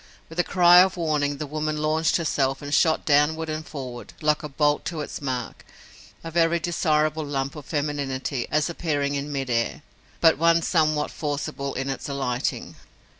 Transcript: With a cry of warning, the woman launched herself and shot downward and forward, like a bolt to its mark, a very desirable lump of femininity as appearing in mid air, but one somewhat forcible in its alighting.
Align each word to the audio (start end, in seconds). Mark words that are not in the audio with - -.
With 0.29 0.39
a 0.39 0.43
cry 0.43 0.79
of 0.81 0.97
warning, 0.97 1.37
the 1.37 1.45
woman 1.45 1.77
launched 1.77 2.15
herself 2.15 2.63
and 2.63 2.73
shot 2.73 3.05
downward 3.05 3.49
and 3.49 3.63
forward, 3.63 4.13
like 4.19 4.41
a 4.41 4.49
bolt 4.49 4.83
to 4.85 5.01
its 5.01 5.21
mark, 5.21 5.63
a 6.23 6.31
very 6.31 6.59
desirable 6.59 7.23
lump 7.23 7.55
of 7.55 7.67
femininity 7.67 8.47
as 8.49 8.67
appearing 8.67 9.13
in 9.13 9.31
mid 9.31 9.51
air, 9.51 9.83
but 10.19 10.39
one 10.39 10.63
somewhat 10.63 11.11
forcible 11.11 11.75
in 11.75 11.87
its 11.87 12.09
alighting. 12.09 12.77